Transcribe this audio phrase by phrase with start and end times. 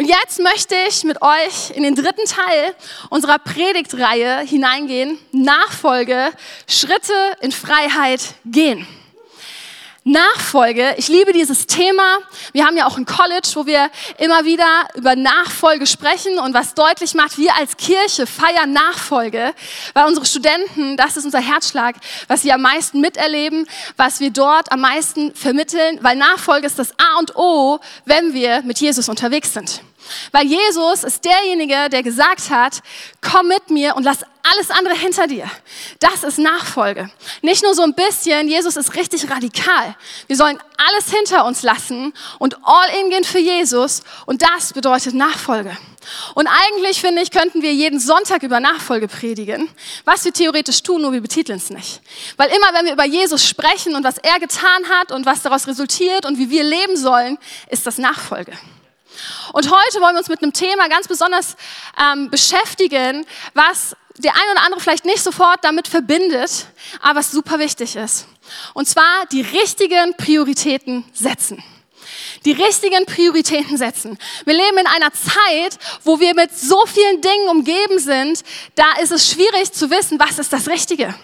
[0.00, 2.74] Und jetzt möchte ich mit euch in den dritten Teil
[3.10, 5.18] unserer Predigtreihe hineingehen.
[5.30, 6.32] Nachfolge,
[6.66, 8.86] Schritte in Freiheit gehen.
[10.04, 12.16] Nachfolge, ich liebe dieses Thema.
[12.52, 16.72] Wir haben ja auch ein College, wo wir immer wieder über Nachfolge sprechen und was
[16.72, 19.52] deutlich macht, wir als Kirche feiern Nachfolge,
[19.92, 21.96] weil unsere Studenten, das ist unser Herzschlag,
[22.26, 26.92] was sie am meisten miterleben, was wir dort am meisten vermitteln, weil Nachfolge ist das
[26.92, 29.82] A und O, wenn wir mit Jesus unterwegs sind.
[30.32, 32.82] Weil Jesus ist derjenige, der gesagt hat,
[33.20, 35.50] komm mit mir und lass alles andere hinter dir.
[35.98, 37.10] Das ist Nachfolge.
[37.42, 39.94] Nicht nur so ein bisschen, Jesus ist richtig radikal.
[40.26, 45.14] Wir sollen alles hinter uns lassen und all in gehen für Jesus und das bedeutet
[45.14, 45.76] Nachfolge.
[46.34, 49.68] Und eigentlich finde ich, könnten wir jeden Sonntag über Nachfolge predigen,
[50.04, 52.00] was wir theoretisch tun, nur wir betiteln es nicht.
[52.36, 55.66] Weil immer, wenn wir über Jesus sprechen und was er getan hat und was daraus
[55.66, 57.38] resultiert und wie wir leben sollen,
[57.68, 58.52] ist das Nachfolge.
[59.52, 61.56] Und heute wollen wir uns mit einem Thema ganz besonders
[62.00, 66.66] ähm, beschäftigen, was der ein oder andere vielleicht nicht sofort damit verbindet,
[67.00, 68.26] aber was super wichtig ist.
[68.74, 71.62] Und zwar die richtigen Prioritäten setzen
[72.44, 74.18] die richtigen Prioritäten setzen.
[74.44, 78.42] Wir leben in einer Zeit, wo wir mit so vielen Dingen umgeben sind,
[78.74, 81.14] da ist es schwierig zu wissen, was ist das Richtige.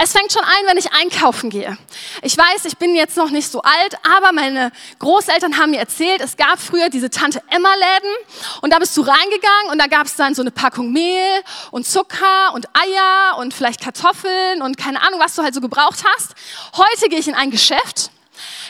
[0.00, 1.76] Es fängt schon ein, wenn ich einkaufen gehe.
[2.22, 6.20] Ich weiß, ich bin jetzt noch nicht so alt, aber meine Großeltern haben mir erzählt,
[6.20, 8.14] es gab früher diese Tante Emma Läden
[8.62, 11.86] und da bist du reingegangen und da gab es dann so eine Packung Mehl und
[11.86, 16.34] Zucker und Eier und vielleicht Kartoffeln und keine Ahnung, was du halt so gebraucht hast.
[16.76, 18.10] Heute gehe ich in ein Geschäft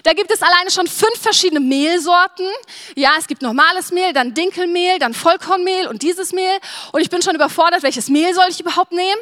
[0.05, 2.47] da gibt es alleine schon fünf verschiedene Mehlsorten.
[2.95, 6.59] Ja, es gibt normales Mehl, dann Dinkelmehl, dann Vollkornmehl und dieses Mehl.
[6.93, 9.21] Und ich bin schon überfordert, welches Mehl soll ich überhaupt nehmen?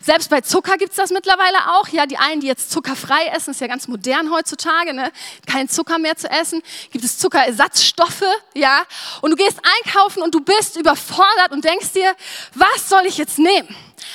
[0.00, 1.88] Selbst bei Zucker gibt es das mittlerweile auch.
[1.88, 5.12] Ja, die einen, die jetzt zuckerfrei essen, ist ja ganz modern heutzutage, ne?
[5.46, 6.62] kein Zucker mehr zu essen.
[6.90, 8.82] Gibt es Zuckerersatzstoffe, ja?
[9.20, 12.14] Und du gehst einkaufen und du bist überfordert und denkst dir,
[12.54, 13.74] was soll ich jetzt nehmen?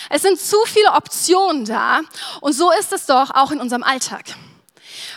[0.09, 2.01] Es sind zu viele Optionen da.
[2.41, 4.25] Und so ist es doch auch in unserem Alltag.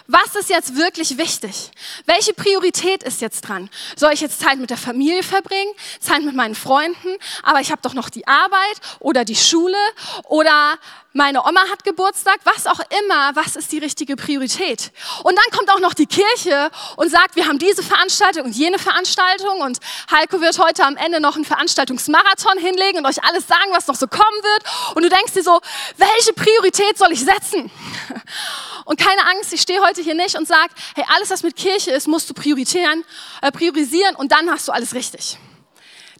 [0.08, 1.70] Was ist jetzt wirklich wichtig?
[2.04, 3.68] Welche Priorität ist jetzt dran?
[3.96, 7.82] Soll ich jetzt Zeit mit der Familie verbringen, Zeit mit meinen Freunden, aber ich habe
[7.82, 9.76] doch noch die Arbeit oder die Schule
[10.24, 10.78] oder
[11.16, 14.92] meine Oma hat Geburtstag, was auch immer, was ist die richtige Priorität?
[15.22, 18.78] Und dann kommt auch noch die Kirche und sagt, wir haben diese Veranstaltung und jene
[18.78, 19.78] Veranstaltung und
[20.10, 23.94] Heiko wird heute am Ende noch einen Veranstaltungsmarathon hinlegen und euch alles sagen, was noch
[23.94, 24.94] so kommen wird.
[24.94, 25.58] Und du denkst dir so,
[25.96, 27.70] welche Priorität soll ich setzen?
[28.84, 31.90] Und keine Angst, ich stehe heute hier nicht und sage, hey, alles, was mit Kirche
[31.90, 33.04] ist, musst du priorisieren,
[33.42, 35.38] äh, priorisieren und dann hast du alles richtig.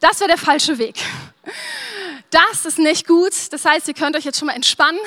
[0.01, 0.97] Das wäre der falsche Weg.
[2.37, 3.33] Das ist nicht gut.
[3.51, 5.01] Das heißt, ihr könnt euch jetzt schon mal entspannen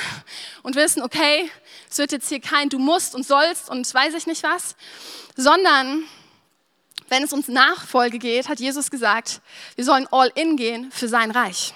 [0.64, 1.52] und wissen, okay,
[1.88, 4.76] es wird jetzt hier kein du musst und sollst und weiß ich nicht was,
[5.36, 6.06] sondern
[7.08, 9.42] wenn es uns Nachfolge geht, hat Jesus gesagt,
[9.76, 11.76] wir sollen all in gehen für sein Reich.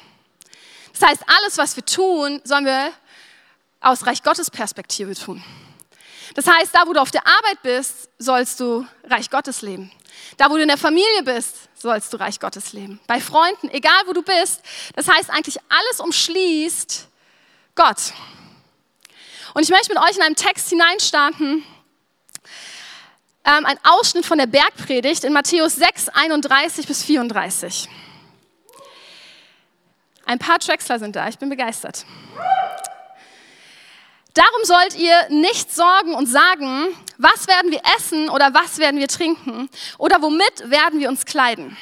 [0.91, 2.91] Das heißt, alles, was wir tun, sollen wir
[3.79, 5.43] aus Reich Gottes Perspektive tun.
[6.33, 9.91] Das heißt, da wo du auf der Arbeit bist, sollst du Reich Gottes leben.
[10.37, 12.99] Da wo du in der Familie bist, sollst du Reich Gottes leben.
[13.07, 14.61] Bei Freunden, egal wo du bist.
[14.95, 17.07] Das heißt eigentlich, alles umschließt
[17.75, 18.13] Gott.
[19.53, 21.63] Und ich möchte mit euch in einem Text hineinstarten,
[23.45, 27.89] ähm, ein Ausschnitt von der Bergpredigt in Matthäus 6, 31 bis 34.
[30.25, 32.05] Ein paar Tracksler sind da, ich bin begeistert.
[34.33, 39.07] Darum sollt ihr nicht sorgen und sagen, was werden wir essen oder was werden wir
[39.07, 41.77] trinken oder womit werden wir uns kleiden.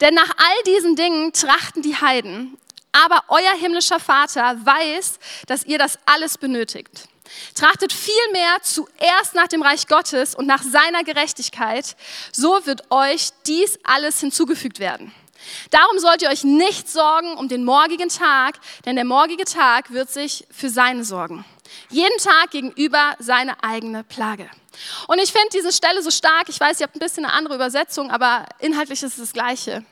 [0.00, 2.58] Denn nach all diesen Dingen trachten die Heiden,
[2.90, 7.08] aber euer himmlischer Vater weiß, dass ihr das alles benötigt.
[7.54, 11.96] Trachtet vielmehr zuerst nach dem Reich Gottes und nach seiner Gerechtigkeit,
[12.32, 15.12] so wird euch dies alles hinzugefügt werden.
[15.70, 20.10] Darum sollt ihr euch nicht sorgen um den morgigen Tag, denn der morgige Tag wird
[20.10, 21.44] sich für seine sorgen.
[21.90, 24.48] Jeden Tag gegenüber seine eigene Plage.
[25.06, 26.48] Und ich finde diese Stelle so stark.
[26.48, 29.84] Ich weiß, ihr habt ein bisschen eine andere Übersetzung, aber inhaltlich ist es das Gleiche.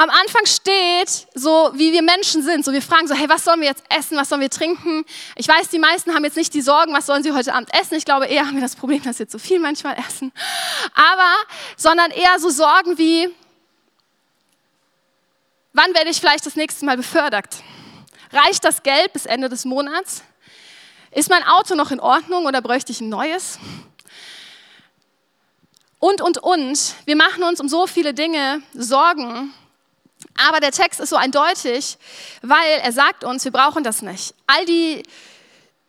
[0.00, 2.64] Am Anfang steht so, wie wir Menschen sind.
[2.64, 4.16] So, wir fragen so, hey, was sollen wir jetzt essen?
[4.16, 5.04] Was sollen wir trinken?
[5.34, 7.96] Ich weiß, die meisten haben jetzt nicht die Sorgen, was sollen sie heute Abend essen?
[7.96, 10.30] Ich glaube, eher haben wir das Problem, dass wir zu viel manchmal essen.
[10.94, 11.34] Aber,
[11.76, 13.28] sondern eher so Sorgen wie,
[15.72, 17.56] wann werde ich vielleicht das nächste Mal befördert?
[18.30, 20.22] Reicht das Geld bis Ende des Monats?
[21.10, 23.58] Ist mein Auto noch in Ordnung oder bräuchte ich ein neues?
[25.98, 26.94] Und, und, und.
[27.04, 29.52] Wir machen uns um so viele Dinge Sorgen
[30.46, 31.98] aber der Text ist so eindeutig,
[32.42, 34.34] weil er sagt uns, wir brauchen das nicht.
[34.46, 35.02] All die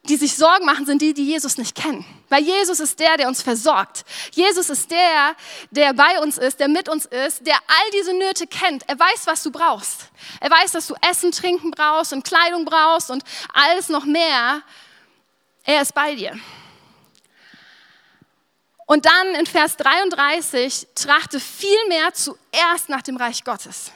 [0.03, 2.05] die sich Sorgen machen, sind die, die Jesus nicht kennen.
[2.29, 4.05] Weil Jesus ist der, der uns versorgt.
[4.31, 5.35] Jesus ist der,
[5.71, 8.87] der bei uns ist, der mit uns ist, der all diese Nöte kennt.
[8.87, 10.09] Er weiß, was du brauchst.
[10.39, 13.23] Er weiß, dass du Essen, Trinken brauchst und Kleidung brauchst und
[13.53, 14.61] alles noch mehr.
[15.63, 16.39] Er ist bei dir.
[18.85, 23.91] Und dann in Vers 33 trachte vielmehr zuerst nach dem Reich Gottes.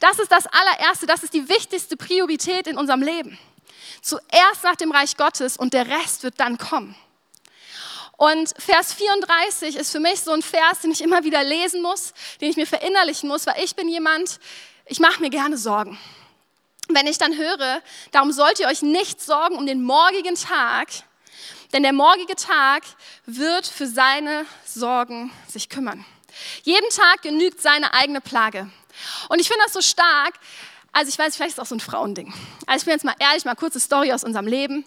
[0.00, 3.38] Das ist das allererste, das ist die wichtigste Priorität in unserem Leben.
[4.02, 6.94] Zuerst nach dem Reich Gottes und der Rest wird dann kommen.
[8.16, 12.12] Und Vers 34 ist für mich so ein Vers, den ich immer wieder lesen muss,
[12.40, 14.40] den ich mir verinnerlichen muss, weil ich bin jemand,
[14.86, 15.98] ich mache mir gerne Sorgen.
[16.88, 17.80] Wenn ich dann höre,
[18.10, 20.88] darum sollt ihr euch nicht sorgen um den morgigen Tag,
[21.72, 22.82] denn der morgige Tag
[23.26, 26.04] wird für seine Sorgen sich kümmern.
[26.62, 28.70] Jeden Tag genügt seine eigene Plage.
[29.28, 30.34] Und ich finde das so stark.
[30.92, 32.32] Also ich weiß, vielleicht ist es auch so ein Frauending.
[32.66, 34.84] Also ich bin jetzt mal ehrlich, mal kurze Story aus unserem Leben.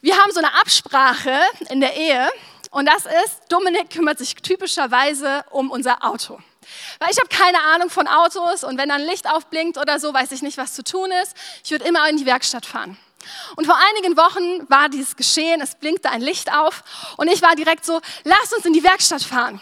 [0.00, 1.38] Wir haben so eine Absprache
[1.70, 2.28] in der Ehe
[2.70, 6.40] und das ist, Dominik kümmert sich typischerweise um unser Auto.
[6.98, 10.32] Weil ich habe keine Ahnung von Autos und wenn dann Licht aufblinkt oder so, weiß
[10.32, 11.36] ich nicht, was zu tun ist.
[11.64, 12.96] Ich würde immer in die Werkstatt fahren.
[13.56, 16.82] Und vor einigen Wochen war dieses Geschehen, es blinkte ein Licht auf
[17.16, 19.60] und ich war direkt so, lass uns in die Werkstatt fahren.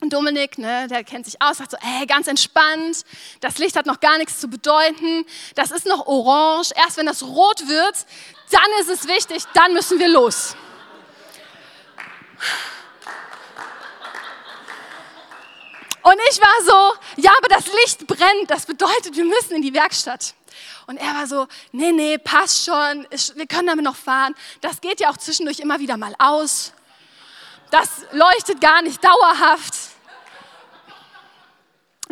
[0.00, 3.04] Und Dominik, ne, der kennt sich aus, sagt so, ey, ganz entspannt,
[3.40, 7.22] das Licht hat noch gar nichts zu bedeuten, das ist noch orange, erst wenn das
[7.22, 8.06] rot wird,
[8.50, 10.56] dann ist es wichtig, dann müssen wir los.
[16.02, 19.74] Und ich war so, ja, aber das Licht brennt, das bedeutet, wir müssen in die
[19.74, 20.34] Werkstatt.
[20.86, 24.34] Und er war so, nee, nee, passt schon, wir können damit noch fahren.
[24.62, 26.72] Das geht ja auch zwischendurch immer wieder mal aus.
[27.70, 29.89] Das leuchtet gar nicht dauerhaft.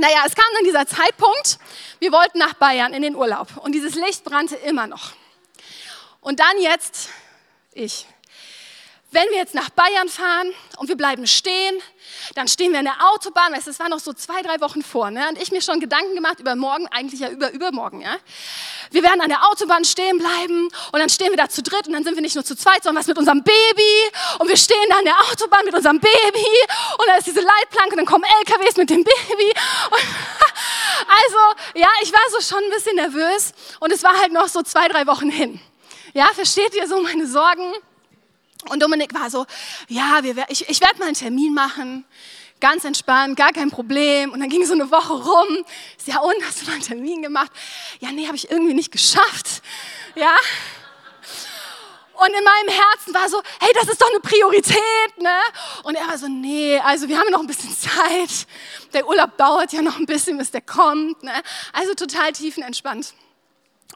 [0.00, 1.59] Naja, es kam dann dieser Zeitpunkt,
[1.99, 5.12] wir wollten nach Bayern in den Urlaub und dieses Licht brannte immer noch.
[6.21, 7.09] Und dann jetzt
[7.73, 8.06] ich.
[9.10, 11.81] Wenn wir jetzt nach Bayern fahren und wir bleiben stehen,
[12.34, 15.10] dann stehen wir an der Autobahn, weißt, das war noch so zwei, drei Wochen vor,
[15.10, 15.26] ne?
[15.31, 18.02] und ich mir schon Gedanken gemacht über morgen, eigentlich ja über übermorgen.
[18.02, 18.16] Ja?
[18.90, 21.94] Wir werden an der Autobahn stehen bleiben und dann stehen wir da zu dritt und
[21.94, 24.10] dann sind wir nicht nur zu zweit, sondern was mit unserem Baby
[24.40, 26.46] und wir stehen da an der Autobahn mit unserem Baby
[26.99, 29.55] und da ist diese Leitplanke und dann kommen LKWs mit dem Baby.
[29.90, 30.02] Und
[31.25, 31.38] also,
[31.75, 34.87] ja, ich war so schon ein bisschen nervös und es war halt noch so zwei,
[34.88, 35.60] drei Wochen hin.
[36.12, 37.72] Ja, versteht ihr so meine Sorgen?
[38.70, 39.46] Und Dominik war so,
[39.88, 42.05] ja, wir, ich, ich werde mal einen Termin machen,
[42.60, 44.32] ganz entspannt, gar kein Problem.
[44.32, 45.64] Und dann ging so eine Woche rum.
[46.06, 47.52] Ja, und hast du mal einen Termin gemacht?
[48.00, 49.62] Ja, nee, habe ich irgendwie nicht geschafft.
[50.14, 50.34] Ja.
[52.14, 55.38] Und in meinem Herzen war so, hey, das ist doch eine Priorität, ne?
[55.84, 58.49] Und er war so, nee, also wir haben noch ein bisschen Zeit.
[58.93, 61.32] Der Urlaub dauert ja noch ein bisschen, bis der kommt, ne?
[61.72, 63.14] Also total tiefenentspannt.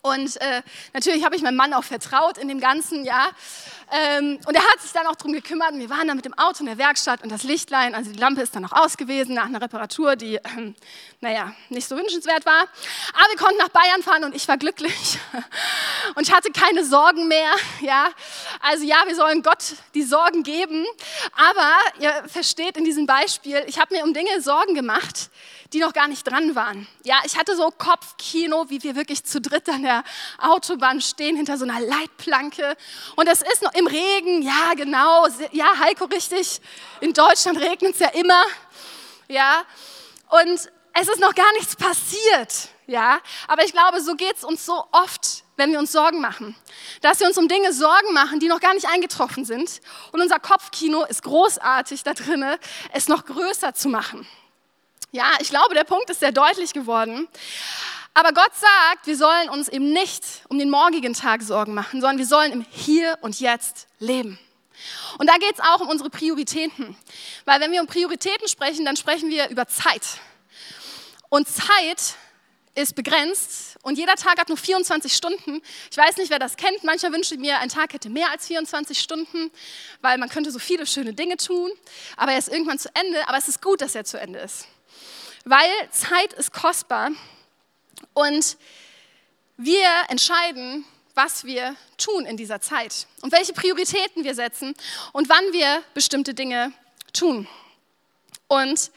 [0.03, 0.63] Und äh,
[0.93, 3.29] natürlich habe ich meinem Mann auch vertraut in dem Ganzen, ja.
[3.93, 5.75] Ähm, und er hat sich dann auch darum gekümmert.
[5.75, 8.41] Wir waren dann mit dem Auto in der Werkstatt und das Lichtlein, also die Lampe
[8.41, 10.75] ist dann auch aus gewesen nach einer Reparatur, die, ähm,
[11.21, 12.63] naja, nicht so wünschenswert war.
[12.63, 15.19] Aber wir konnten nach Bayern fahren und ich war glücklich.
[16.15, 18.11] Und ich hatte keine Sorgen mehr, ja.
[18.61, 20.85] Also ja, wir sollen Gott die Sorgen geben.
[21.33, 25.31] Aber ihr versteht in diesem Beispiel, ich habe mir um Dinge Sorgen gemacht,
[25.73, 26.87] die noch gar nicht dran waren.
[27.05, 30.05] Ja, ich hatte so Kopfkino, wie wir wirklich zu dritt an der
[30.39, 32.77] Autobahn stehen, hinter so einer Leitplanke.
[33.17, 35.27] Und es ist noch im Regen, ja, genau.
[35.53, 36.61] Ja, Heiko, richtig.
[37.01, 38.43] In Deutschland regnet es ja immer.
[39.29, 39.65] Ja,
[40.29, 42.69] und es ist noch gar nichts passiert.
[42.87, 46.55] Ja, aber ich glaube, so geht es uns so oft, wenn wir uns Sorgen machen.
[47.01, 49.81] Dass wir uns um Dinge Sorgen machen, die noch gar nicht eingetroffen sind.
[50.11, 52.45] Und unser Kopfkino ist großartig da drin,
[52.93, 54.27] es noch größer zu machen.
[55.15, 57.29] Ja, ich glaube, der Punkt ist sehr deutlich geworden.
[58.15, 62.17] Aber Gott sagt, wir sollen uns eben nicht um den morgigen Tag Sorgen machen, sondern
[62.17, 64.39] wir sollen im Hier und Jetzt leben.
[65.19, 66.97] Und da geht es auch um unsere Prioritäten.
[67.45, 70.03] Weil wenn wir um Prioritäten sprechen, dann sprechen wir über Zeit.
[71.29, 72.15] Und Zeit
[72.75, 75.61] ist begrenzt und jeder Tag hat nur 24 Stunden.
[75.91, 76.85] Ich weiß nicht, wer das kennt.
[76.85, 79.51] Mancher wünscht mir, ein Tag hätte mehr als 24 Stunden,
[80.01, 81.71] weil man könnte so viele schöne Dinge tun.
[82.17, 83.29] Aber er ist irgendwann zu Ende.
[83.29, 84.69] Aber es ist gut, dass er zu Ende ist
[85.45, 87.11] weil Zeit ist kostbar
[88.15, 88.57] und
[89.57, 90.85] wir entscheiden,
[91.15, 94.75] was wir tun in dieser Zeit und welche Prioritäten wir setzen
[95.13, 96.73] und wann wir bestimmte Dinge
[97.13, 97.47] tun.
[98.49, 98.91] Und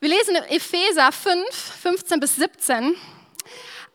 [0.00, 1.44] wir lesen in Epheser 5,
[1.82, 2.96] 15 bis 17.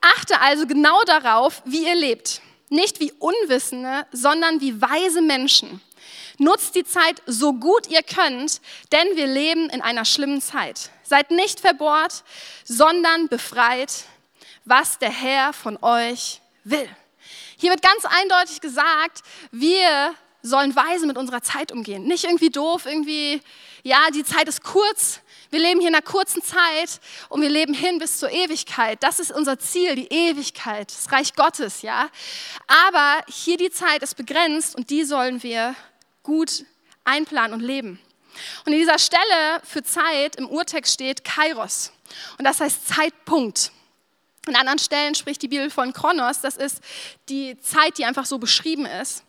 [0.02, 2.42] Achte also genau darauf, wie ihr lebt.
[2.70, 5.82] Nicht wie Unwissende, sondern wie weise Menschen.
[6.40, 8.62] Nutzt die Zeit so gut ihr könnt,
[8.94, 10.90] denn wir leben in einer schlimmen Zeit.
[11.04, 12.24] Seid nicht verbohrt,
[12.64, 14.06] sondern befreit,
[14.64, 16.90] was der Herr von euch will.
[17.58, 22.04] Hier wird ganz eindeutig gesagt, wir sollen weise mit unserer Zeit umgehen.
[22.04, 23.42] Nicht irgendwie doof, irgendwie,
[23.84, 25.20] ja, die Zeit ist kurz.
[25.50, 29.04] Wir leben hier in einer kurzen Zeit und wir leben hin bis zur Ewigkeit.
[29.04, 32.10] Das ist unser Ziel, die Ewigkeit, das Reich Gottes, ja.
[32.68, 35.76] Aber hier die Zeit ist begrenzt und die sollen wir
[36.30, 36.64] gut
[37.06, 38.00] einplanen und leben.
[38.64, 41.92] Und in dieser Stelle für Zeit im Urtext steht Kairos.
[42.38, 43.72] Und das heißt Zeitpunkt.
[44.46, 46.82] An anderen Stellen spricht die Bibel von Kronos, das ist
[47.30, 49.24] die Zeit, die einfach so beschrieben ist.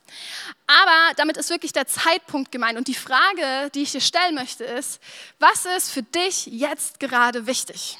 [0.67, 2.77] Aber damit ist wirklich der Zeitpunkt gemeint.
[2.77, 4.99] Und die Frage, die ich dir stellen möchte, ist,
[5.39, 7.97] was ist für dich jetzt gerade wichtig?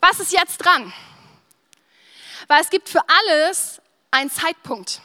[0.00, 0.92] Was ist jetzt dran?
[2.48, 5.00] Weil es gibt für alles einen Zeitpunkt.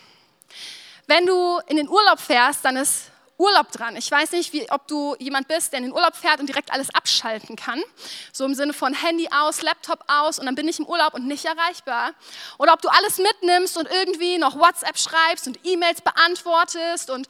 [1.13, 3.97] Wenn du in den Urlaub fährst, dann ist Urlaub dran.
[3.97, 6.71] Ich weiß nicht, wie, ob du jemand bist, der in den Urlaub fährt und direkt
[6.71, 7.83] alles abschalten kann.
[8.31, 11.27] So im Sinne von Handy aus, Laptop aus und dann bin ich im Urlaub und
[11.27, 12.13] nicht erreichbar.
[12.59, 17.27] Oder ob du alles mitnimmst und irgendwie noch WhatsApp schreibst und E-Mails beantwortest und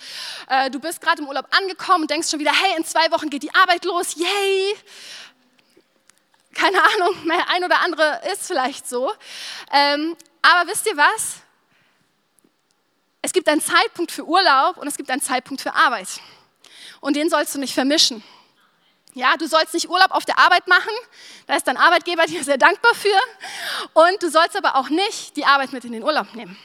[0.48, 3.32] äh, du bist gerade im Urlaub angekommen und denkst schon wieder, hey, in zwei Wochen
[3.32, 4.76] geht die Arbeit los, yay!
[6.54, 7.16] Keine Ahnung,
[7.48, 9.12] ein oder andere ist vielleicht so.
[9.72, 11.42] Ähm, aber wisst ihr was?
[13.22, 16.08] Es gibt einen Zeitpunkt für Urlaub und es gibt einen Zeitpunkt für Arbeit.
[17.01, 18.24] Und den sollst du nicht vermischen.
[19.13, 20.94] Ja, du sollst nicht Urlaub auf der Arbeit machen,
[21.46, 23.10] da ist dein Arbeitgeber dir sehr dankbar für.
[23.94, 26.58] Und du sollst aber auch nicht die Arbeit mit in den Urlaub nehmen.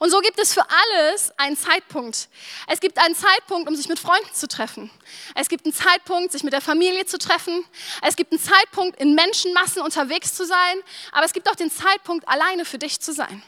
[0.00, 2.28] Und so gibt es für alles einen Zeitpunkt.
[2.66, 4.90] Es gibt einen Zeitpunkt, um sich mit Freunden zu treffen.
[5.34, 7.64] Es gibt einen Zeitpunkt, sich mit der Familie zu treffen.
[8.02, 10.82] Es gibt einen Zeitpunkt, in Menschenmassen unterwegs zu sein.
[11.12, 13.42] Aber es gibt auch den Zeitpunkt, alleine für dich zu sein.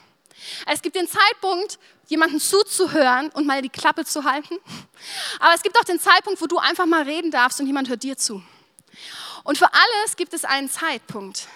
[0.65, 4.57] Es gibt den Zeitpunkt, jemanden zuzuhören und mal die Klappe zu halten.
[5.39, 8.03] Aber es gibt auch den Zeitpunkt, wo du einfach mal reden darfst und jemand hört
[8.03, 8.43] dir zu.
[9.43, 11.47] Und für alles gibt es einen Zeitpunkt.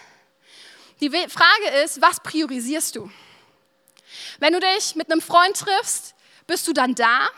[1.02, 3.10] Die Frage ist, was priorisierst du?
[4.40, 6.14] Wenn du dich mit einem Freund triffst,
[6.46, 7.30] bist du dann da?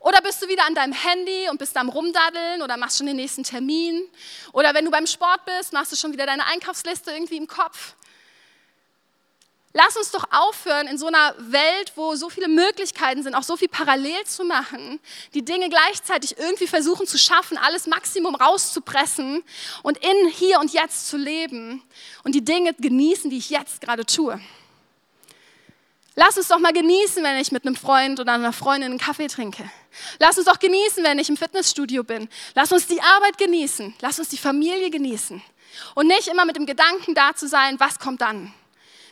[0.00, 3.16] Oder bist du wieder an deinem Handy und bist am Rumdaddeln oder machst schon den
[3.16, 4.08] nächsten Termin?
[4.52, 7.94] Oder wenn du beim Sport bist, machst du schon wieder deine Einkaufsliste irgendwie im Kopf?
[9.74, 13.56] Lass uns doch aufhören, in so einer Welt, wo so viele Möglichkeiten sind, auch so
[13.56, 14.98] viel parallel zu machen,
[15.34, 19.44] die Dinge gleichzeitig irgendwie versuchen zu schaffen, alles Maximum rauszupressen
[19.82, 21.82] und in hier und jetzt zu leben
[22.24, 24.40] und die Dinge genießen, die ich jetzt gerade tue.
[26.14, 29.28] Lass uns doch mal genießen, wenn ich mit einem Freund oder einer Freundin einen Kaffee
[29.28, 29.70] trinke.
[30.18, 32.28] Lass uns doch genießen, wenn ich im Fitnessstudio bin.
[32.56, 33.94] Lass uns die Arbeit genießen.
[34.00, 35.40] Lass uns die Familie genießen.
[35.94, 38.52] Und nicht immer mit dem Gedanken da zu sein, was kommt dann.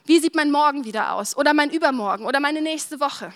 [0.06, 1.36] Wie sieht mein Morgen wieder aus?
[1.36, 2.26] Oder mein Übermorgen?
[2.26, 3.34] Oder meine nächste Woche?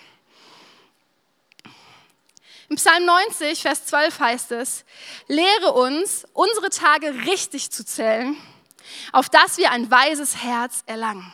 [2.69, 4.85] Im Psalm 90, Vers 12 heißt es,
[5.27, 8.37] lehre uns, unsere Tage richtig zu zählen,
[9.11, 11.33] auf dass wir ein weises Herz erlangen.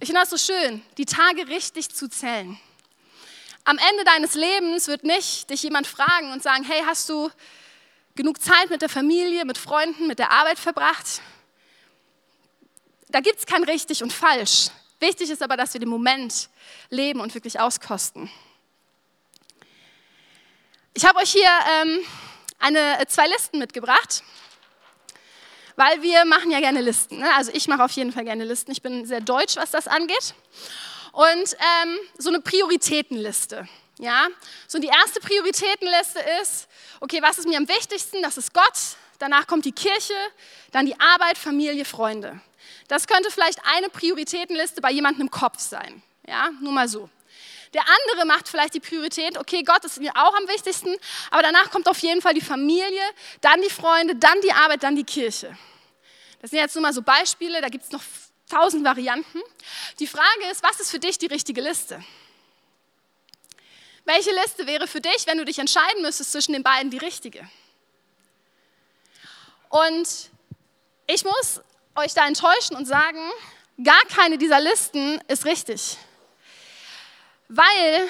[0.00, 2.58] Ich finde das so schön, die Tage richtig zu zählen.
[3.62, 7.30] Am Ende deines Lebens wird nicht dich jemand fragen und sagen, hey, hast du
[8.16, 11.22] genug Zeit mit der Familie, mit Freunden, mit der Arbeit verbracht?
[13.08, 14.70] Da gibt es kein richtig und falsch.
[15.00, 16.48] Wichtig ist aber, dass wir den Moment
[16.90, 18.30] leben und wirklich auskosten.
[20.94, 21.50] Ich habe euch hier
[21.82, 22.00] ähm,
[22.58, 24.22] eine, äh, zwei Listen mitgebracht,
[25.76, 27.18] weil wir machen ja gerne Listen.
[27.18, 27.34] Ne?
[27.34, 28.70] Also ich mache auf jeden Fall gerne Listen.
[28.70, 30.34] Ich bin sehr deutsch, was das angeht.
[31.12, 33.68] Und ähm, so eine Prioritätenliste.
[33.98, 34.26] Ja,
[34.66, 36.66] so die erste Prioritätenliste ist,
[37.00, 38.22] okay, was ist mir am wichtigsten?
[38.22, 38.96] Das ist Gott.
[39.18, 40.14] Danach kommt die Kirche,
[40.72, 42.40] dann die Arbeit, Familie, Freunde.
[42.88, 46.02] Das könnte vielleicht eine Prioritätenliste bei jemandem im Kopf sein.
[46.26, 47.08] Ja, nur mal so.
[47.74, 50.94] Der andere macht vielleicht die Priorität, okay, Gott ist mir auch am wichtigsten,
[51.30, 53.02] aber danach kommt auf jeden Fall die Familie,
[53.40, 55.56] dann die Freunde, dann die Arbeit, dann die Kirche.
[56.40, 58.02] Das sind jetzt nur mal so Beispiele, da gibt es noch
[58.48, 59.40] tausend Varianten.
[59.98, 62.04] Die Frage ist, was ist für dich die richtige Liste?
[64.04, 67.48] Welche Liste wäre für dich, wenn du dich entscheiden müsstest zwischen den beiden, die richtige?
[69.70, 70.30] Und
[71.06, 71.60] ich muss
[71.96, 73.30] euch da enttäuschen und sagen,
[73.82, 75.96] gar keine dieser Listen ist richtig.
[77.48, 78.08] Weil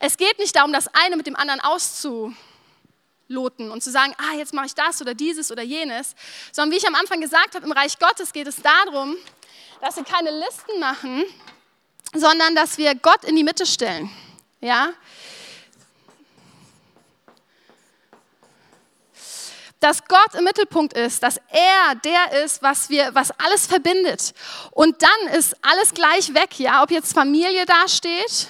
[0.00, 2.34] es geht nicht darum, das eine mit dem anderen auszuloten
[3.70, 6.14] und zu sagen, ah, jetzt mache ich das oder dieses oder jenes,
[6.52, 9.16] sondern wie ich am Anfang gesagt habe, im Reich Gottes geht es darum,
[9.80, 11.24] dass wir keine Listen machen,
[12.14, 14.10] sondern dass wir Gott in die Mitte stellen.
[14.60, 14.92] Ja?
[19.80, 24.34] Dass Gott im Mittelpunkt ist, dass er der ist, was wir, was alles verbindet.
[24.72, 28.48] Und dann ist alles gleich weg, ja, ob jetzt Familie dasteht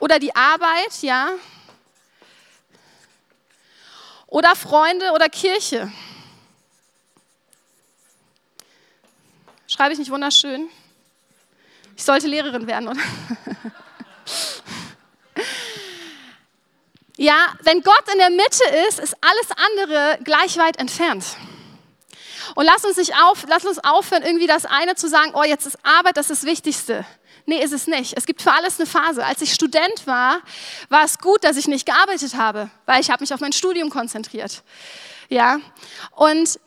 [0.00, 1.30] oder die Arbeit, ja,
[4.26, 5.92] oder Freunde oder Kirche.
[9.68, 10.68] Schreibe ich nicht wunderschön?
[11.96, 13.00] Ich sollte Lehrerin werden, oder?
[17.22, 21.24] ja, wenn Gott in der Mitte ist, ist alles andere gleich weit entfernt.
[22.56, 25.64] Und lass uns, nicht auf, lass uns aufhören, irgendwie das eine zu sagen, oh, jetzt
[25.64, 27.06] ist Arbeit das, ist das Wichtigste.
[27.46, 28.16] Nee, ist es nicht.
[28.16, 29.24] Es gibt für alles eine Phase.
[29.24, 30.40] Als ich Student war,
[30.88, 33.88] war es gut, dass ich nicht gearbeitet habe, weil ich habe mich auf mein Studium
[33.88, 34.62] konzentriert.
[35.28, 35.60] Ja,
[36.10, 36.58] und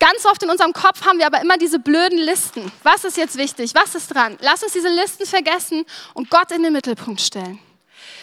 [0.00, 2.70] Ganz oft in unserem Kopf haben wir aber immer diese blöden Listen.
[2.82, 3.74] Was ist jetzt wichtig?
[3.74, 4.36] Was ist dran?
[4.40, 7.60] Lass uns diese Listen vergessen und Gott in den Mittelpunkt stellen.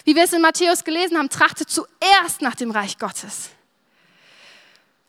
[0.03, 3.49] Wie wir es in Matthäus gelesen haben, trachtet zuerst nach dem Reich Gottes.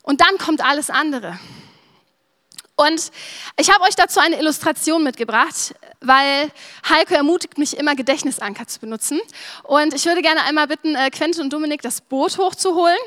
[0.03, 1.39] Und dann kommt alles andere.
[2.77, 3.13] Und
[3.57, 6.51] ich habe euch dazu eine Illustration mitgebracht, weil
[6.89, 9.21] Heiko ermutigt mich immer, Gedächtnisanker zu benutzen.
[9.63, 12.99] Und ich würde gerne einmal bitten, äh, Quentin und Dominik das Boot hochzuholen.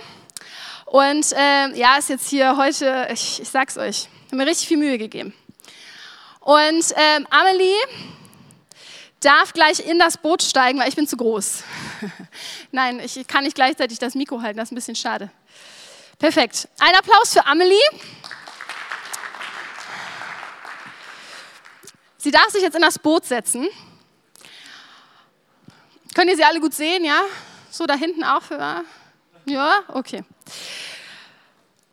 [0.86, 4.77] Und äh, ja, ist jetzt hier heute, ich, ich sag's euch, habe mir richtig viel
[4.77, 5.34] Mühe gegeben.
[6.39, 7.75] Und ähm, Amelie
[9.25, 11.63] darf gleich in das Boot steigen, weil ich bin zu groß.
[12.72, 15.32] Nein, ich kann nicht gleichzeitig das Mikro halten, das ist ein bisschen schade.
[16.20, 16.67] Perfekt.
[16.79, 17.77] Ein Applaus für Amelie.
[22.17, 23.67] Sie darf sich jetzt in das Boot setzen.
[26.13, 27.22] Könnt ihr sie alle gut sehen, ja?
[27.70, 28.44] So da hinten auch.
[29.46, 30.24] Ja, okay.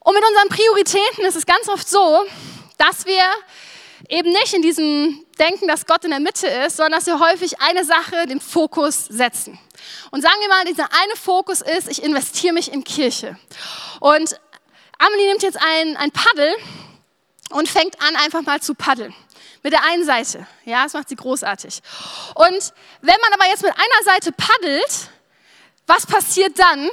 [0.00, 2.24] Und mit unseren Prioritäten ist es ganz oft so,
[2.78, 3.24] dass wir
[4.08, 7.60] eben nicht in diesem Denken, dass Gott in der Mitte ist, sondern dass wir häufig
[7.60, 9.58] eine Sache den Fokus setzen.
[10.10, 13.38] Und sagen wir mal, dieser eine Fokus ist, ich investiere mich in Kirche.
[14.00, 14.38] Und
[14.98, 16.54] Amelie nimmt jetzt ein, ein Paddel
[17.50, 19.14] und fängt an, einfach mal zu paddeln.
[19.62, 20.46] Mit der einen Seite.
[20.64, 21.80] Ja, das macht sie großartig.
[22.34, 25.10] Und wenn man aber jetzt mit einer Seite paddelt,
[25.86, 26.90] was passiert dann?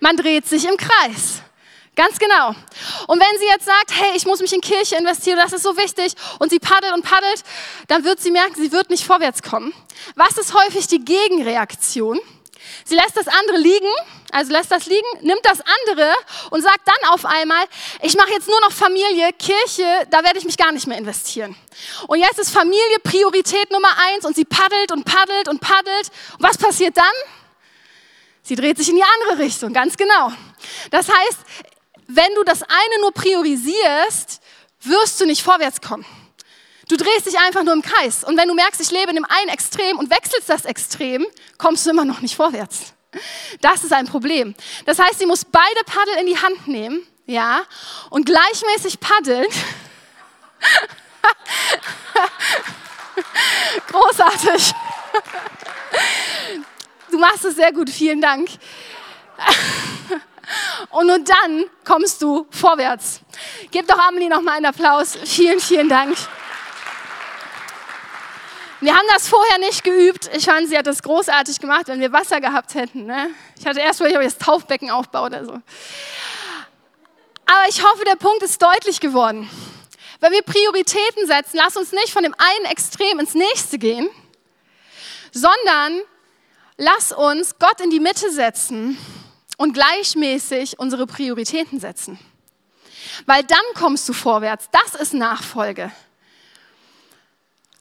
[0.00, 1.42] Man dreht sich im Kreis.
[2.00, 2.54] Ganz genau.
[3.08, 5.76] Und wenn sie jetzt sagt, hey, ich muss mich in Kirche investieren, das ist so
[5.76, 7.44] wichtig, und sie paddelt und paddelt,
[7.88, 9.74] dann wird sie merken, sie wird nicht vorwärts kommen.
[10.14, 12.18] Was ist häufig die Gegenreaktion?
[12.86, 13.92] Sie lässt das andere liegen,
[14.32, 16.10] also lässt das liegen, nimmt das andere
[16.48, 17.66] und sagt dann auf einmal,
[18.00, 21.54] ich mache jetzt nur noch Familie, Kirche, da werde ich mich gar nicht mehr investieren.
[22.06, 26.10] Und jetzt ist Familie Priorität Nummer eins und sie paddelt und paddelt und paddelt.
[26.38, 27.04] Und was passiert dann?
[28.42, 30.32] Sie dreht sich in die andere Richtung, ganz genau.
[30.90, 31.38] Das heißt,
[32.14, 34.40] wenn du das eine nur priorisierst,
[34.82, 36.04] wirst du nicht vorwärts kommen.
[36.88, 38.24] Du drehst dich einfach nur im Kreis.
[38.24, 41.24] Und wenn du merkst, ich lebe in dem einen Extrem und wechselst das Extrem,
[41.56, 42.94] kommst du immer noch nicht vorwärts.
[43.60, 44.56] Das ist ein Problem.
[44.86, 47.62] Das heißt, sie muss beide Paddel in die Hand nehmen, ja,
[48.08, 49.46] und gleichmäßig paddeln.
[53.88, 54.72] Großartig.
[57.10, 58.48] Du machst es sehr gut, vielen Dank.
[60.90, 63.20] Und nur dann kommst du vorwärts.
[63.70, 65.16] Gib doch Amelie noch mal einen Applaus.
[65.24, 66.16] Vielen, vielen Dank.
[68.80, 70.30] Wir haben das vorher nicht geübt.
[70.34, 73.04] Ich fand, sie hat das großartig gemacht, wenn wir Wasser gehabt hätten.
[73.04, 73.28] Ne?
[73.58, 75.52] Ich hatte erst mal, ob ich das Taufbecken aufbaue oder so.
[75.52, 75.62] Aber
[77.68, 79.50] ich hoffe, der Punkt ist deutlich geworden.
[80.20, 84.08] Wenn wir Prioritäten setzen, lass uns nicht von dem einen Extrem ins nächste gehen,
[85.32, 86.00] sondern
[86.76, 88.98] lass uns Gott in die Mitte setzen
[89.60, 92.18] und gleichmäßig unsere Prioritäten setzen.
[93.26, 94.70] Weil dann kommst du vorwärts.
[94.72, 95.92] Das ist Nachfolge.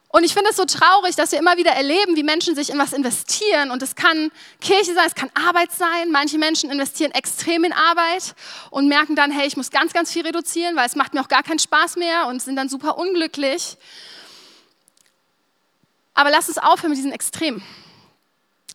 [0.09, 2.77] Und ich finde es so traurig, dass wir immer wieder erleben, wie Menschen sich in
[2.77, 3.71] was investieren.
[3.71, 6.11] Und es kann Kirche sein, es kann Arbeit sein.
[6.11, 8.35] Manche Menschen investieren extrem in Arbeit
[8.71, 11.29] und merken dann, hey, ich muss ganz, ganz viel reduzieren, weil es macht mir auch
[11.29, 13.77] gar keinen Spaß mehr und sind dann super unglücklich.
[16.13, 17.63] Aber lass uns aufhören mit diesen Extremen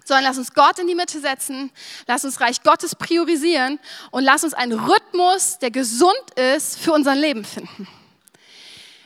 [0.05, 1.73] sondern lass uns Gott in die Mitte setzen,
[2.07, 7.15] lass uns Reich Gottes priorisieren und lass uns einen Rhythmus, der gesund ist, für unser
[7.15, 7.89] Leben finden.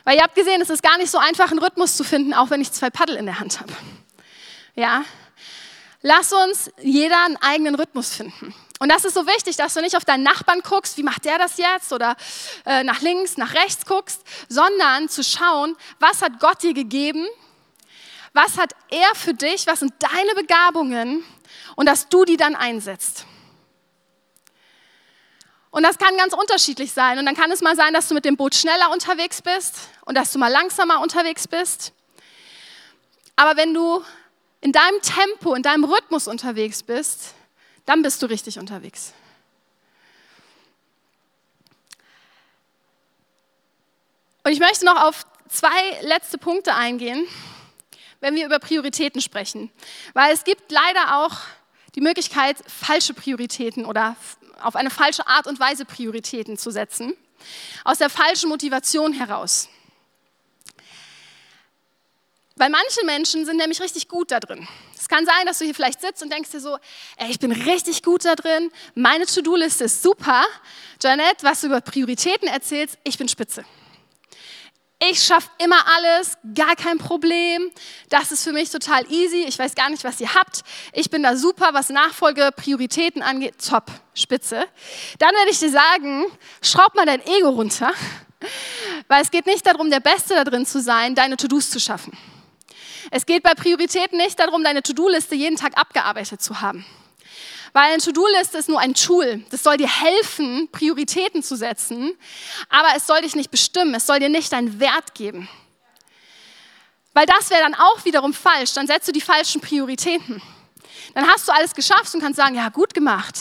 [0.03, 2.49] Weil ihr habt gesehen, es ist gar nicht so einfach, einen Rhythmus zu finden, auch
[2.49, 3.73] wenn ich zwei Paddel in der Hand habe.
[4.75, 5.03] Ja?
[6.01, 8.53] Lass uns jeder einen eigenen Rhythmus finden.
[8.79, 11.37] Und das ist so wichtig, dass du nicht auf deinen Nachbarn guckst, wie macht der
[11.37, 12.15] das jetzt, oder
[12.65, 17.27] äh, nach links, nach rechts guckst, sondern zu schauen, was hat Gott dir gegeben
[18.33, 19.67] was hat er für dich?
[19.67, 21.23] Was sind deine Begabungen?
[21.75, 23.25] Und dass du die dann einsetzt.
[25.71, 27.19] Und das kann ganz unterschiedlich sein.
[27.19, 30.15] Und dann kann es mal sein, dass du mit dem Boot schneller unterwegs bist und
[30.15, 31.93] dass du mal langsamer unterwegs bist.
[33.35, 34.03] Aber wenn du
[34.61, 37.33] in deinem Tempo, in deinem Rhythmus unterwegs bist,
[37.85, 39.13] dann bist du richtig unterwegs.
[44.43, 47.27] Und ich möchte noch auf zwei letzte Punkte eingehen
[48.19, 49.71] wenn wir über Prioritäten sprechen.
[50.13, 51.37] Weil es gibt leider auch
[51.95, 54.15] die Möglichkeit, falsche Prioritäten oder
[54.61, 57.15] auf eine falsche Art und Weise Prioritäten zu setzen.
[57.83, 59.69] Aus der falschen Motivation heraus.
[62.55, 64.67] Weil manche Menschen sind nämlich richtig gut da drin.
[64.93, 66.77] Es kann sein, dass du hier vielleicht sitzt und denkst dir so,
[67.15, 70.43] ey, ich bin richtig gut da drin, meine To-Do-Liste ist super.
[71.01, 73.63] Janet, was du über Prioritäten erzählst, ich bin spitze.
[75.01, 77.71] Ich schaffe immer alles, gar kein Problem.
[78.09, 79.45] Das ist für mich total easy.
[79.47, 80.61] Ich weiß gar nicht, was ihr habt.
[80.91, 83.55] Ich bin da super, was Nachfolge, Prioritäten angeht.
[83.65, 84.65] Top, spitze.
[85.17, 86.25] Dann werde ich dir sagen,
[86.61, 87.93] schraub mal dein Ego runter,
[89.07, 92.17] weil es geht nicht darum, der Beste da drin zu sein, deine To-Dos zu schaffen.
[93.09, 96.85] Es geht bei Prioritäten nicht darum, deine To-Do-Liste jeden Tag abgearbeitet zu haben.
[97.73, 99.43] Weil eine To-Do-Liste ist nur ein Tool.
[99.49, 102.17] Das soll dir helfen, Prioritäten zu setzen,
[102.69, 103.93] aber es soll dich nicht bestimmen.
[103.95, 105.47] Es soll dir nicht deinen Wert geben.
[107.13, 108.73] Weil das wäre dann auch wiederum falsch.
[108.73, 110.41] Dann setzt du die falschen Prioritäten.
[111.13, 113.35] Dann hast du alles geschafft und kannst sagen, ja, gut gemacht.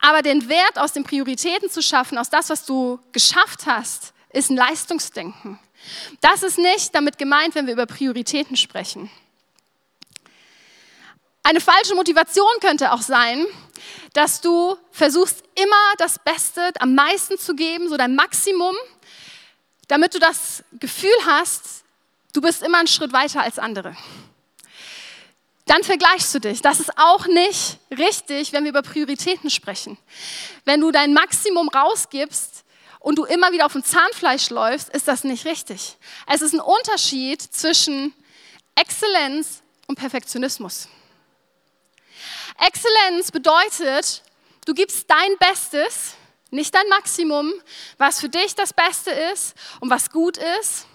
[0.00, 4.50] Aber den Wert aus den Prioritäten zu schaffen, aus das, was du geschafft hast, ist
[4.50, 5.58] ein Leistungsdenken.
[6.20, 9.10] Das ist nicht damit gemeint, wenn wir über Prioritäten sprechen.
[11.48, 13.46] Eine falsche Motivation könnte auch sein,
[14.12, 18.76] dass du versuchst immer das Beste, am meisten zu geben, so dein Maximum,
[19.86, 21.84] damit du das Gefühl hast,
[22.34, 23.96] du bist immer einen Schritt weiter als andere.
[25.64, 26.60] Dann vergleichst du dich.
[26.60, 29.96] Das ist auch nicht richtig, wenn wir über Prioritäten sprechen.
[30.66, 32.62] Wenn du dein Maximum rausgibst
[33.00, 35.96] und du immer wieder auf dem Zahnfleisch läufst, ist das nicht richtig.
[36.26, 38.12] Es ist ein Unterschied zwischen
[38.74, 40.88] Exzellenz und Perfektionismus.
[42.58, 44.22] Exzellenz bedeutet,
[44.66, 46.14] du gibst dein Bestes,
[46.50, 47.52] nicht dein Maximum,
[47.98, 50.86] was für dich das Beste ist und was gut ist.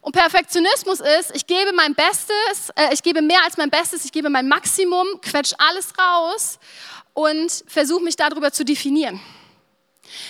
[0.00, 4.12] Und Perfektionismus ist, ich gebe mein Bestes, äh, ich gebe mehr als mein Bestes, ich
[4.12, 6.58] gebe mein Maximum, quetsch alles raus
[7.14, 9.20] und versuche mich darüber zu definieren.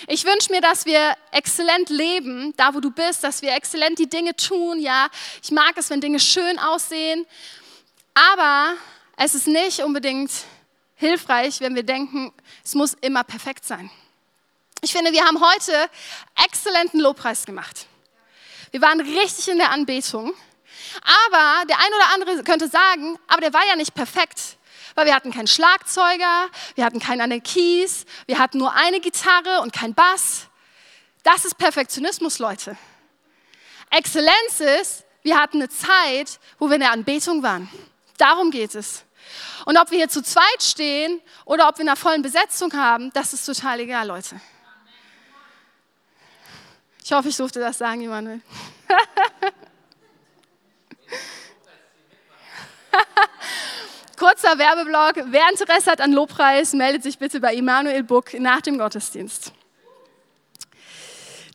[0.08, 4.08] Ich wünsche mir, dass wir exzellent leben, da wo du bist, dass wir exzellent die
[4.08, 4.80] Dinge tun.
[4.80, 5.08] Ja,
[5.42, 7.26] ich mag es, wenn Dinge schön aussehen,
[8.14, 8.74] aber
[9.18, 10.30] es ist nicht unbedingt
[10.94, 12.32] hilfreich, wenn wir denken,
[12.64, 13.90] es muss immer perfekt sein.
[14.80, 15.90] Ich finde, wir haben heute
[16.44, 17.86] exzellenten Lobpreis gemacht.
[18.70, 20.32] Wir waren richtig in der Anbetung.
[21.02, 24.56] Aber der ein oder andere könnte sagen, aber der war ja nicht perfekt,
[24.94, 29.60] weil wir hatten keinen Schlagzeuger, wir hatten keinen an Keys, wir hatten nur eine Gitarre
[29.62, 30.46] und kein Bass.
[31.24, 32.76] Das ist Perfektionismus, Leute.
[33.90, 37.68] Exzellenz ist, wir hatten eine Zeit, wo wir in der Anbetung waren.
[38.16, 39.04] Darum geht es.
[39.64, 43.32] Und ob wir hier zu zweit stehen oder ob wir eine vollen Besetzung haben, das
[43.32, 44.40] ist total egal, Leute.
[47.04, 48.40] Ich hoffe, ich durfte das sagen, Emanuel.
[54.18, 55.24] Kurzer Werbeblock.
[55.32, 59.52] Wer Interesse hat an Lobpreis, meldet sich bitte bei Emanuel Buck nach dem Gottesdienst.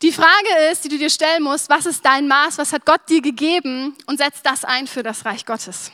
[0.02, 3.08] Die Frage ist, die du dir stellen musst, was ist dein Maß, was hat Gott
[3.08, 5.92] dir gegeben und setz das ein für das Reich Gottes.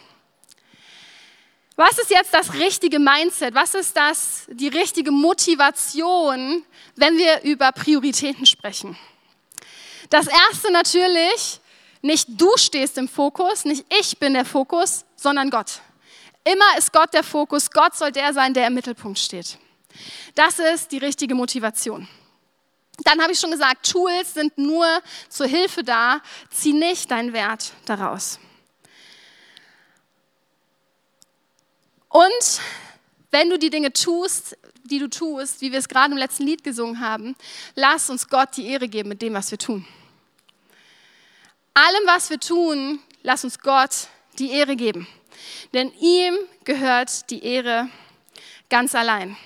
[1.79, 3.55] Was ist jetzt das richtige Mindset?
[3.55, 6.65] Was ist das, die richtige Motivation,
[6.97, 8.97] wenn wir über Prioritäten sprechen?
[10.09, 11.61] Das erste natürlich,
[12.01, 15.79] nicht du stehst im Fokus, nicht ich bin der Fokus, sondern Gott.
[16.43, 17.71] Immer ist Gott der Fokus.
[17.71, 19.57] Gott soll der sein, der im Mittelpunkt steht.
[20.35, 22.09] Das ist die richtige Motivation.
[23.05, 24.85] Dann habe ich schon gesagt, Tools sind nur
[25.29, 26.19] zur Hilfe da.
[26.51, 28.37] Zieh nicht deinen Wert daraus.
[32.09, 32.61] Und
[33.31, 36.63] wenn du die Dinge tust, die du tust, wie wir es gerade im letzten Lied
[36.63, 37.35] gesungen haben,
[37.75, 39.85] lass uns Gott die Ehre geben mit dem, was wir tun.
[41.75, 44.07] Allem, was wir tun, lass uns Gott
[44.39, 45.07] die Ehre geben.
[45.73, 47.89] Denn ihm gehört die Ehre
[48.69, 49.37] ganz allein.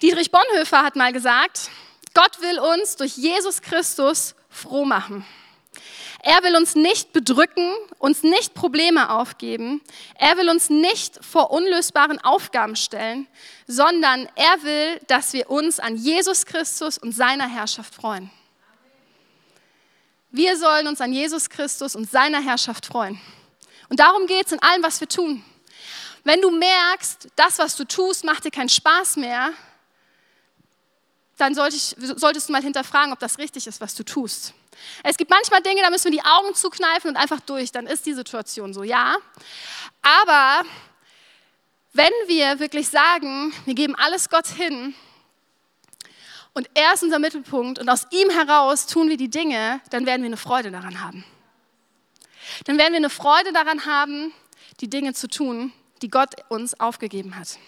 [0.00, 1.70] Dietrich Bonhoeffer hat mal gesagt,
[2.14, 5.24] Gott will uns durch Jesus Christus froh machen.
[6.24, 9.82] Er will uns nicht bedrücken, uns nicht Probleme aufgeben.
[10.14, 13.26] Er will uns nicht vor unlösbaren Aufgaben stellen,
[13.66, 18.30] sondern er will, dass wir uns an Jesus Christus und seiner Herrschaft freuen.
[20.30, 23.20] Wir sollen uns an Jesus Christus und seiner Herrschaft freuen.
[23.88, 25.44] Und darum geht es in allem, was wir tun.
[26.22, 29.52] Wenn du merkst, das, was du tust, macht dir keinen Spaß mehr,
[31.36, 34.54] dann solltest du mal hinterfragen, ob das richtig ist, was du tust.
[35.02, 38.06] Es gibt manchmal Dinge, da müssen wir die Augen zukneifen und einfach durch, dann ist
[38.06, 39.16] die Situation so, ja.
[40.02, 40.64] Aber
[41.92, 44.94] wenn wir wirklich sagen, wir geben alles Gott hin
[46.54, 50.22] und er ist unser Mittelpunkt und aus ihm heraus tun wir die Dinge, dann werden
[50.22, 51.24] wir eine Freude daran haben.
[52.64, 54.32] Dann werden wir eine Freude daran haben,
[54.80, 57.58] die Dinge zu tun, die Gott uns aufgegeben hat.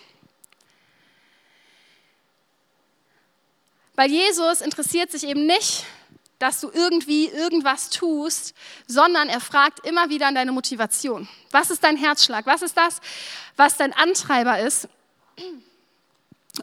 [3.95, 5.85] Weil Jesus interessiert sich eben nicht
[6.45, 8.53] dass du irgendwie irgendwas tust,
[8.87, 11.27] sondern er fragt immer wieder an deine Motivation.
[11.53, 12.45] Was ist dein Herzschlag?
[12.45, 13.01] Was ist das,
[13.57, 14.87] was dein Antreiber ist?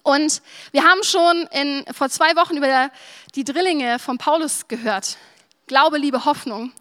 [0.04, 2.92] Und wir haben schon in, vor zwei Wochen über
[3.34, 5.18] die Drillinge von Paulus gehört.
[5.66, 6.72] Glaube, Liebe, Hoffnung.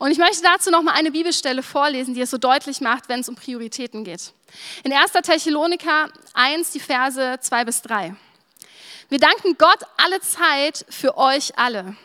[0.00, 3.20] Und ich möchte dazu noch mal eine Bibelstelle vorlesen, die es so deutlich macht, wenn
[3.20, 4.32] es um Prioritäten geht.
[4.82, 5.12] In 1.
[5.12, 8.16] Thessaloniker 1, die Verse 2 bis 3.
[9.10, 11.96] Wir danken Gott alle Zeit für euch alle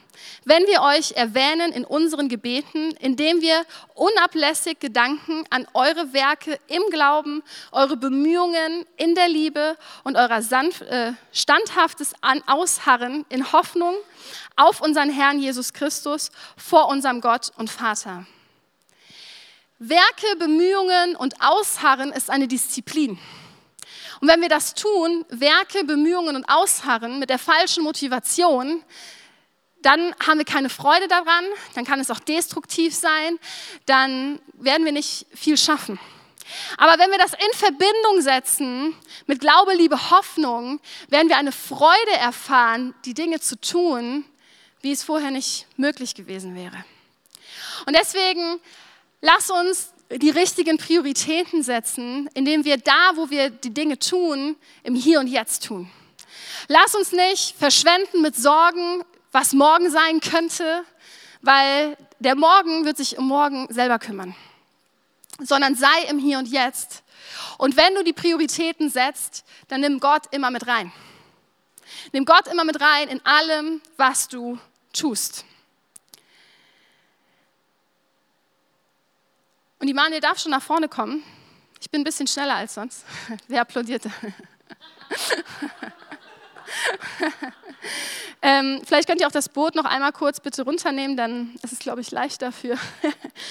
[0.46, 6.84] wenn wir euch erwähnen in unseren Gebeten, indem wir unablässig Gedanken an eure Werke im
[6.92, 12.14] Glauben, eure Bemühungen in der Liebe und euer äh, standhaftes
[12.48, 13.96] Ausharren in Hoffnung
[14.56, 18.26] auf unseren Herrn Jesus Christus vor unserem Gott und Vater.
[19.80, 23.20] Werke, Bemühungen und Ausharren ist eine Disziplin.
[24.22, 28.82] Und wenn wir das tun, Werke, Bemühungen und Ausharren mit der falschen Motivation,
[29.84, 33.38] dann haben wir keine Freude daran, dann kann es auch destruktiv sein,
[33.86, 36.00] dann werden wir nicht viel schaffen.
[36.78, 38.96] Aber wenn wir das in Verbindung setzen
[39.28, 44.26] mit Glaube, Liebe, Hoffnung, werden wir eine Freude erfahren, die Dinge zu tun,
[44.82, 46.84] wie es vorher nicht möglich gewesen wäre.
[47.86, 48.60] Und deswegen
[49.22, 54.96] lass uns die richtigen Prioritäten setzen, indem wir da, wo wir die Dinge tun, im
[54.96, 55.89] Hier und Jetzt tun.
[56.67, 60.86] Lass uns nicht verschwenden mit Sorgen was morgen sein könnte,
[61.41, 64.36] weil der Morgen wird sich um morgen selber kümmern,
[65.39, 67.04] sondern sei im Hier und Jetzt.
[67.58, 70.93] Und wenn du die Prioritäten setzt, dann nimm Gott immer mit rein.
[72.12, 74.60] Nimm Gott immer mit rein in allem, was du
[74.93, 75.43] tust.
[79.80, 81.24] Und die Manuel darf schon nach vorne kommen.
[81.82, 83.04] Ich bin ein bisschen schneller als sonst.
[83.48, 84.12] Wer applaudierte?
[88.45, 91.80] Ähm, vielleicht könnt ihr auch das Boot noch einmal kurz bitte runternehmen, dann ist es,
[91.80, 92.78] glaube ich, leichter für.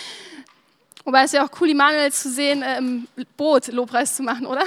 [1.04, 4.62] Wobei es ja auch cool, Immanuel zu sehen, äh, im Boot Lobpreis zu machen, oder?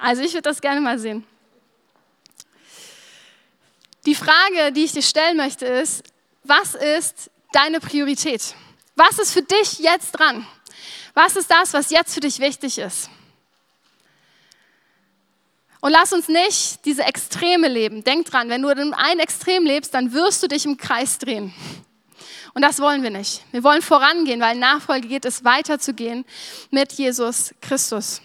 [0.00, 1.26] also ich würde das gerne mal sehen.
[4.06, 6.04] Die Frage, die ich dir stellen möchte, ist,
[6.44, 8.54] was ist deine Priorität?
[8.94, 10.46] Was ist für dich jetzt dran?
[11.14, 13.10] Was ist das, was jetzt für dich wichtig ist?
[15.86, 18.02] Und lass uns nicht diese Extreme leben.
[18.02, 21.54] Denk dran, wenn du in einem Extrem lebst, dann wirst du dich im Kreis drehen.
[22.54, 23.44] Und das wollen wir nicht.
[23.52, 26.24] Wir wollen vorangehen, weil Nachfolge geht es weiterzugehen
[26.72, 28.20] mit Jesus Christus.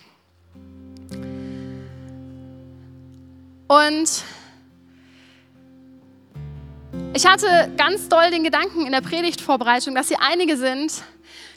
[3.68, 4.10] Und
[7.14, 10.94] ich hatte ganz doll den Gedanken in der Predigtvorbereitung, dass hier einige sind,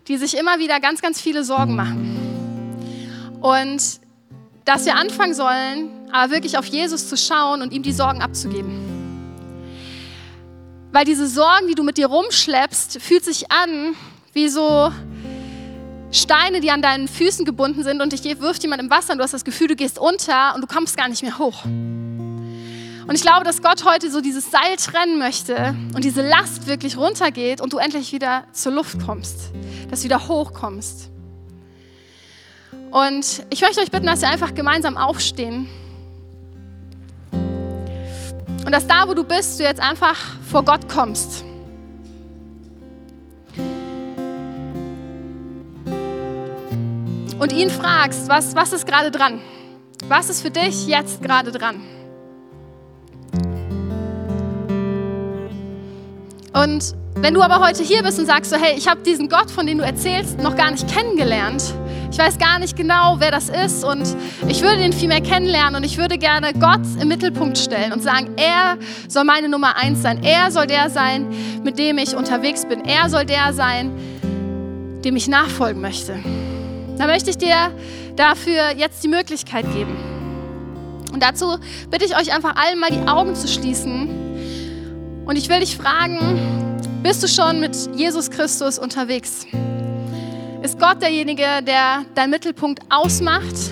[0.07, 3.41] die sich immer wieder ganz, ganz viele Sorgen machen.
[3.41, 4.04] Und
[4.65, 8.95] dass wir anfangen sollen, aber wirklich auf Jesus zu schauen und ihm die Sorgen abzugeben.
[10.93, 13.95] Weil diese Sorgen, die du mit dir rumschleppst, fühlt sich an
[14.33, 14.93] wie so
[16.13, 19.25] Steine, die an deinen Füßen gebunden sind und dich wirft jemand im Wasser und du
[19.25, 21.65] hast das Gefühl, du gehst unter und du kommst gar nicht mehr hoch.
[21.65, 26.97] Und ich glaube, dass Gott heute so dieses Seil trennen möchte und diese Last wirklich
[26.97, 29.51] runtergeht und du endlich wieder zur Luft kommst,
[29.91, 31.11] dass du wieder hochkommst.
[32.95, 35.69] Und ich möchte euch bitten, dass wir einfach gemeinsam aufstehen.
[37.33, 40.17] Und dass da, wo du bist, du jetzt einfach
[40.49, 41.45] vor Gott kommst.
[47.41, 49.41] Und ihn fragst, was, was ist gerade dran?
[50.07, 51.81] Was ist für dich jetzt gerade dran?
[56.53, 59.51] Und wenn du aber heute hier bist und sagst so, hey, ich habe diesen Gott,
[59.51, 61.75] von dem du erzählst, noch gar nicht kennengelernt,
[62.15, 65.75] ich weiß gar nicht genau, wer das ist und ich würde den viel mehr kennenlernen
[65.75, 70.03] und ich würde gerne Gott im Mittelpunkt stellen und sagen, er soll meine Nummer eins
[70.03, 70.23] sein.
[70.23, 71.27] Er soll der sein,
[71.65, 72.85] mit dem ich unterwegs bin.
[72.85, 73.91] Er soll der sein,
[75.05, 76.17] dem ich nachfolgen möchte.
[76.99, 77.73] Da möchte ich dir
[78.15, 79.97] dafür jetzt die Möglichkeit geben.
[81.13, 81.59] Und dazu
[81.91, 85.25] bitte ich euch einfach allen mal die Augen zu schließen.
[85.27, 89.49] Und ich will dich fragen, bist du schon mit Jesus Christus unterwegs?
[90.65, 93.71] Ist Gott derjenige, der deinen Mittelpunkt ausmacht.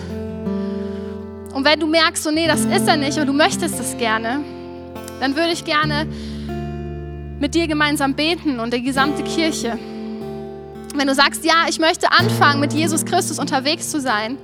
[1.55, 4.41] Und wenn du merkst, so nee, das ist er nicht und du möchtest es gerne,
[5.19, 6.07] dann würde ich gerne
[7.41, 9.79] mit dir gemeinsam beten und die gesamte Kirche.
[10.95, 14.37] Wenn du sagst, ja, ich möchte anfangen, mit Jesus Christus unterwegs zu sein,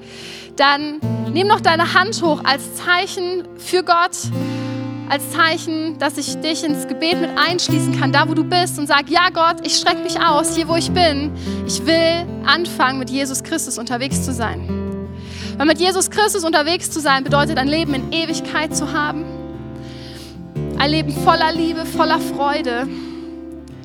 [0.56, 4.16] dann nimm noch deine Hand hoch als Zeichen für Gott,
[5.08, 8.86] als Zeichen, dass ich dich ins Gebet mit einschließen kann, da wo du bist und
[8.86, 11.32] sag, ja Gott, ich strecke mich aus, hier wo ich bin.
[11.66, 14.68] Ich will anfangen, mit Jesus Christus unterwegs zu sein.
[15.56, 19.24] Weil mit Jesus Christus unterwegs zu sein bedeutet, ein Leben in Ewigkeit zu haben.
[20.78, 22.86] Ein Leben voller Liebe, voller Freude.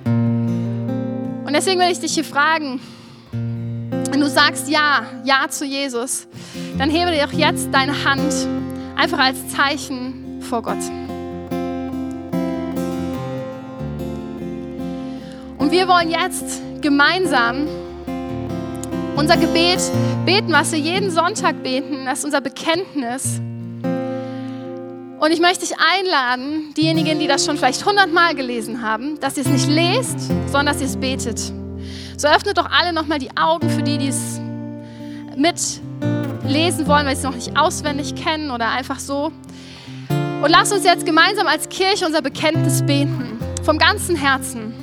[0.05, 2.79] Und deswegen will ich dich hier fragen,
[3.31, 6.27] wenn du sagst Ja, Ja zu Jesus,
[6.77, 8.33] dann hebe dir auch jetzt deine Hand
[8.95, 10.77] einfach als Zeichen vor Gott.
[15.63, 17.69] Und wir wollen jetzt gemeinsam
[19.15, 19.79] unser Gebet
[20.25, 23.39] beten, was wir jeden Sonntag beten, das ist unser Bekenntnis.
[25.19, 29.45] Und ich möchte dich einladen, diejenigen, die das schon vielleicht hundertmal gelesen haben, dass ihr
[29.45, 31.39] es nicht lest, sondern dass ihr es betet.
[32.17, 34.41] So öffnet doch alle nochmal die Augen für die, die es
[35.37, 39.31] mitlesen wollen, weil sie es noch nicht auswendig kennen oder einfach so.
[40.09, 44.82] Und lass uns jetzt gemeinsam als Kirche unser Bekenntnis beten, vom ganzen Herzen.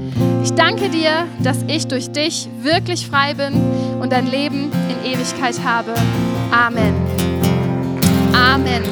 [0.43, 3.53] Ich danke dir, dass ich durch dich wirklich frei bin
[4.01, 5.93] und ein Leben in Ewigkeit habe.
[6.51, 6.95] Amen.
[8.33, 8.83] Amen.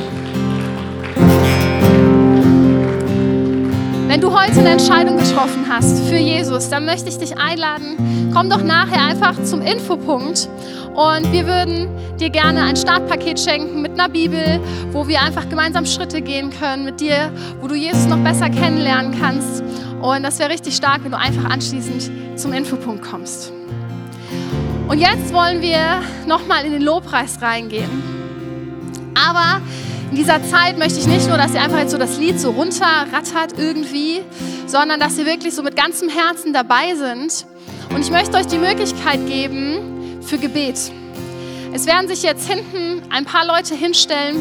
[4.08, 8.50] Wenn du heute eine Entscheidung getroffen hast für Jesus, dann möchte ich dich einladen, komm
[8.50, 10.50] doch nachher einfach zum Infopunkt
[10.96, 11.88] und wir würden
[12.20, 14.60] dir gerne ein Startpaket schenken mit einer Bibel,
[14.92, 17.32] wo wir einfach gemeinsam Schritte gehen können mit dir,
[17.62, 19.64] wo du Jesus noch besser kennenlernen kannst.
[20.02, 23.52] Und das wäre richtig stark, wenn du einfach anschließend zum Infopunkt kommst.
[24.88, 27.90] Und jetzt wollen wir nochmal in den Lobpreis reingehen.
[29.14, 29.62] Aber
[30.10, 32.52] in dieser Zeit möchte ich nicht nur, dass ihr einfach jetzt so das Lied so
[32.52, 34.22] runterrattert irgendwie,
[34.66, 37.46] sondern dass ihr wirklich so mit ganzem Herzen dabei sind.
[37.94, 40.80] Und ich möchte euch die Möglichkeit geben für Gebet.
[41.74, 44.38] Es werden sich jetzt hinten ein paar Leute hinstellen.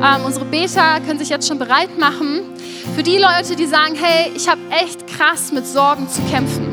[0.00, 2.42] Ähm, unsere Beter können sich jetzt schon bereit machen.
[2.94, 6.68] Für die Leute, die sagen, hey, ich habe echt krass mit Sorgen zu kämpfen.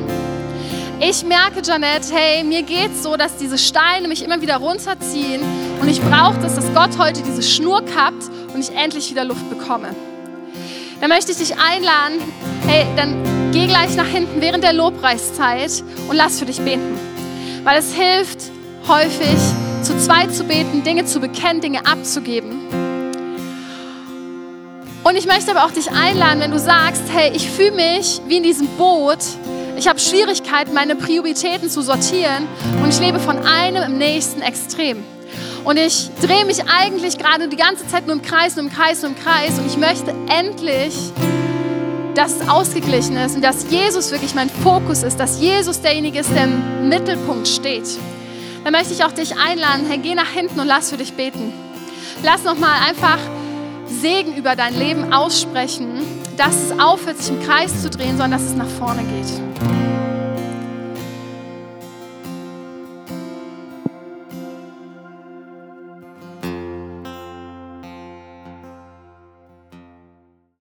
[0.99, 5.41] Ich merke, Janet, hey, mir geht es so, dass diese Steine mich immer wieder runterziehen
[5.79, 9.49] und ich brauche das, dass Gott heute diese Schnur kappt und ich endlich wieder Luft
[9.49, 9.95] bekomme.
[10.99, 12.19] Dann möchte ich dich einladen,
[12.67, 16.99] hey, dann geh gleich nach hinten während der Lobpreiszeit und lass für dich beten.
[17.63, 18.51] Weil es hilft
[18.89, 19.38] häufig,
[19.84, 22.79] zu zweit zu beten, Dinge zu bekennen, Dinge abzugeben.
[25.10, 28.38] Und ich möchte aber auch dich einladen, wenn du sagst, hey, ich fühle mich wie
[28.38, 29.17] in diesem Boot,
[29.76, 32.48] ich habe Schwierigkeiten, meine Prioritäten zu sortieren
[32.84, 35.04] und ich lebe von einem im nächsten Extrem.
[35.63, 39.02] Und ich drehe mich eigentlich gerade die ganze Zeit nur im Kreis, nur im Kreis,
[39.02, 40.93] nur im Kreis und ich möchte endlich,
[42.13, 46.30] dass es ausgeglichen ist und dass Jesus wirklich mein Fokus ist, dass Jesus derjenige ist,
[46.36, 47.88] der im Mittelpunkt steht.
[48.63, 51.52] Dann möchte ich auch dich einladen, hey, geh nach hinten und lass für dich beten.
[52.22, 53.17] Lass nochmal einfach
[53.89, 56.02] Segen über dein Leben aussprechen,
[56.38, 59.79] dass es aufhört, sich im Kreis zu drehen, sondern dass es nach vorne geht.